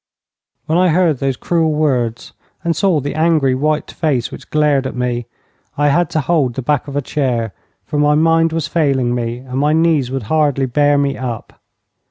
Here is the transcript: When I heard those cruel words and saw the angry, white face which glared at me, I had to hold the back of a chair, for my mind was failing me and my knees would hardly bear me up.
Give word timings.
When 0.65 0.79
I 0.79 0.87
heard 0.87 1.19
those 1.19 1.37
cruel 1.37 1.73
words 1.75 2.33
and 2.63 2.75
saw 2.75 2.99
the 2.99 3.13
angry, 3.13 3.53
white 3.53 3.91
face 3.91 4.31
which 4.31 4.49
glared 4.49 4.87
at 4.87 4.95
me, 4.95 5.27
I 5.77 5.89
had 5.89 6.09
to 6.09 6.21
hold 6.21 6.55
the 6.55 6.63
back 6.63 6.87
of 6.87 6.95
a 6.95 7.03
chair, 7.03 7.53
for 7.85 7.99
my 7.99 8.15
mind 8.15 8.51
was 8.51 8.65
failing 8.67 9.13
me 9.13 9.37
and 9.37 9.59
my 9.59 9.73
knees 9.73 10.09
would 10.09 10.23
hardly 10.23 10.65
bear 10.65 10.97
me 10.97 11.17
up. 11.19 11.61